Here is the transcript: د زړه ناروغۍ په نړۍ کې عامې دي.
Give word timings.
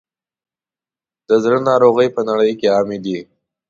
د 1.27 1.29
زړه 1.43 1.59
ناروغۍ 1.69 2.07
په 2.15 2.21
نړۍ 2.29 2.51
کې 2.59 2.67
عامې 2.75 2.97
دي. 3.05 3.19